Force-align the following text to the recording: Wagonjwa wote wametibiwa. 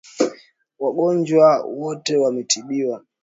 Wagonjwa 0.81 1.47
wote 1.65 2.13
wametibiwa. 2.21 2.97